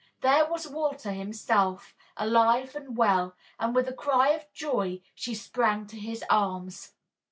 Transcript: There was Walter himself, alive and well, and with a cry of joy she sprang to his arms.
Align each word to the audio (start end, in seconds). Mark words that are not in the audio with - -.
There 0.21 0.49
was 0.49 0.67
Walter 0.67 1.11
himself, 1.11 1.93
alive 2.17 2.75
and 2.75 2.97
well, 2.97 3.35
and 3.59 3.75
with 3.75 3.87
a 3.87 3.93
cry 3.93 4.29
of 4.29 4.51
joy 4.51 5.03
she 5.13 5.35
sprang 5.35 5.85
to 5.85 5.95
his 5.99 6.23
arms. 6.27 6.93